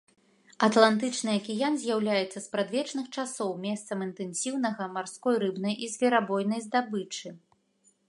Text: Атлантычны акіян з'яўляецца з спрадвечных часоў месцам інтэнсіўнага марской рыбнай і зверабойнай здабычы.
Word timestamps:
Атлантычны 0.67 1.35
акіян 1.39 1.73
з'яўляецца 1.83 2.33
з 2.39 2.43
спрадвечных 2.47 3.05
часоў 3.19 3.53
месцам 3.67 3.97
інтэнсіўнага 4.09 4.91
марской 4.99 5.35
рыбнай 5.47 5.75
і 5.85 5.95
зверабойнай 5.97 6.61
здабычы. 6.69 7.27